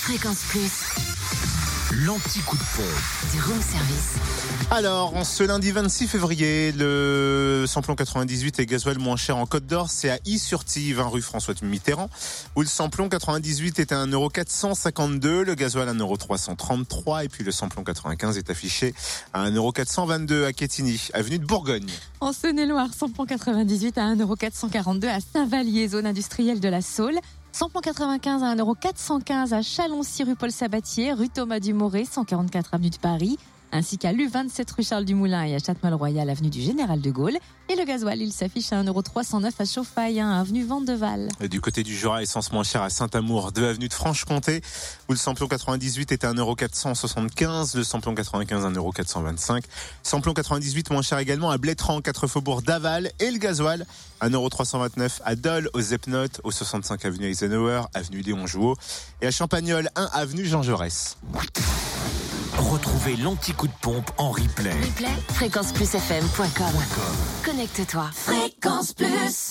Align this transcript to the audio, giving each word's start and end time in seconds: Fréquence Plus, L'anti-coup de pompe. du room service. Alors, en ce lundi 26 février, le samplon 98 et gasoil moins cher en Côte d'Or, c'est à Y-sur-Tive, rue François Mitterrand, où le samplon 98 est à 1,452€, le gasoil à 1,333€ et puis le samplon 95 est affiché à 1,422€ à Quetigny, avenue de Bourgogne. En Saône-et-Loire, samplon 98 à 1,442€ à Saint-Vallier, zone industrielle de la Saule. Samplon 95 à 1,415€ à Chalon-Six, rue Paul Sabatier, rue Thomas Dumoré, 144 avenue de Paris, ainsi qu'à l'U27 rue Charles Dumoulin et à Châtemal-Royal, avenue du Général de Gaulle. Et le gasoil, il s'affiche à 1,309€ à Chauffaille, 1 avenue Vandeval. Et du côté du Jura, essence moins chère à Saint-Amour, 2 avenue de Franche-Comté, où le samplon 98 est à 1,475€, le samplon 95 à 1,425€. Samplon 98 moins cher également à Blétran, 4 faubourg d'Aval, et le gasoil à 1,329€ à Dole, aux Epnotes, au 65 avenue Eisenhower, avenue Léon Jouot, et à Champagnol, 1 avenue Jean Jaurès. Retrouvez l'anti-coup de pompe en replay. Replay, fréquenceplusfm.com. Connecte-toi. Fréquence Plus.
Fréquence 0.00 0.44
Plus, 0.48 0.70
L'anti-coup 2.06 2.56
de 2.56 2.62
pompe. 2.74 3.32
du 3.32 3.40
room 3.42 3.60
service. 3.60 4.14
Alors, 4.70 5.14
en 5.14 5.24
ce 5.24 5.42
lundi 5.42 5.72
26 5.72 6.08
février, 6.08 6.72
le 6.72 7.66
samplon 7.68 7.94
98 7.94 8.60
et 8.60 8.66
gasoil 8.66 8.98
moins 8.98 9.16
cher 9.16 9.36
en 9.36 9.44
Côte 9.44 9.66
d'Or, 9.66 9.90
c'est 9.90 10.08
à 10.08 10.18
Y-sur-Tive, 10.24 11.00
rue 11.02 11.20
François 11.20 11.52
Mitterrand, 11.62 12.08
où 12.56 12.62
le 12.62 12.66
samplon 12.66 13.10
98 13.10 13.78
est 13.78 13.92
à 13.92 14.06
1,452€, 14.06 15.42
le 15.42 15.54
gasoil 15.54 15.88
à 15.88 15.92
1,333€ 15.92 17.24
et 17.24 17.28
puis 17.28 17.44
le 17.44 17.52
samplon 17.52 17.84
95 17.84 18.38
est 18.38 18.48
affiché 18.48 18.94
à 19.34 19.50
1,422€ 19.50 20.46
à 20.46 20.52
Quetigny, 20.54 21.08
avenue 21.12 21.38
de 21.38 21.44
Bourgogne. 21.44 21.90
En 22.20 22.32
Saône-et-Loire, 22.32 22.88
samplon 22.98 23.26
98 23.26 23.98
à 23.98 24.14
1,442€ 24.14 25.08
à 25.08 25.18
Saint-Vallier, 25.20 25.88
zone 25.88 26.06
industrielle 26.06 26.60
de 26.60 26.68
la 26.68 26.80
Saule. 26.80 27.20
Samplon 27.52 27.80
95 27.80 28.42
à 28.42 28.54
1,415€ 28.54 29.52
à 29.52 29.62
Chalon-Six, 29.62 30.22
rue 30.22 30.36
Paul 30.36 30.52
Sabatier, 30.52 31.12
rue 31.12 31.28
Thomas 31.28 31.58
Dumoré, 31.58 32.04
144 32.04 32.74
avenue 32.74 32.90
de 32.90 32.96
Paris, 32.96 33.38
ainsi 33.72 33.98
qu'à 33.98 34.12
l'U27 34.12 34.74
rue 34.76 34.82
Charles 34.82 35.04
Dumoulin 35.04 35.44
et 35.44 35.54
à 35.54 35.58
Châtemal-Royal, 35.58 36.28
avenue 36.28 36.50
du 36.50 36.60
Général 36.60 37.00
de 37.00 37.10
Gaulle. 37.10 37.36
Et 37.68 37.76
le 37.76 37.84
gasoil, 37.84 38.20
il 38.20 38.32
s'affiche 38.32 38.72
à 38.72 38.82
1,309€ 38.82 39.52
à 39.58 39.64
Chauffaille, 39.64 40.20
1 40.20 40.28
avenue 40.28 40.64
Vandeval. 40.64 41.28
Et 41.40 41.48
du 41.48 41.60
côté 41.60 41.82
du 41.82 41.96
Jura, 41.96 42.22
essence 42.22 42.50
moins 42.50 42.64
chère 42.64 42.82
à 42.82 42.90
Saint-Amour, 42.90 43.52
2 43.52 43.68
avenue 43.68 43.88
de 43.88 43.92
Franche-Comté, 43.92 44.60
où 45.08 45.12
le 45.12 45.18
samplon 45.18 45.46
98 45.46 46.10
est 46.10 46.24
à 46.24 46.32
1,475€, 46.32 47.76
le 47.76 47.84
samplon 47.84 48.14
95 48.14 48.64
à 48.64 48.70
1,425€. 48.70 49.62
Samplon 50.02 50.34
98 50.34 50.90
moins 50.90 51.02
cher 51.02 51.18
également 51.18 51.50
à 51.50 51.58
Blétran, 51.58 52.00
4 52.00 52.26
faubourg 52.26 52.62
d'Aval, 52.62 53.12
et 53.20 53.30
le 53.30 53.38
gasoil 53.38 53.86
à 54.20 54.28
1,329€ 54.28 55.20
à 55.24 55.36
Dole, 55.36 55.70
aux 55.72 55.80
Epnotes, 55.80 56.40
au 56.42 56.50
65 56.50 57.04
avenue 57.04 57.26
Eisenhower, 57.26 57.82
avenue 57.94 58.22
Léon 58.22 58.46
Jouot, 58.46 58.74
et 59.22 59.28
à 59.28 59.30
Champagnol, 59.30 59.90
1 59.94 60.10
avenue 60.12 60.44
Jean 60.44 60.62
Jaurès. 60.62 61.16
Retrouvez 62.58 63.16
l'anti-coup 63.16 63.68
de 63.68 63.72
pompe 63.80 64.10
en 64.18 64.30
replay. 64.30 64.70
Replay, 64.70 65.08
fréquenceplusfm.com. 65.34 66.74
Connecte-toi. 67.44 68.10
Fréquence 68.12 68.92
Plus. 68.92 69.48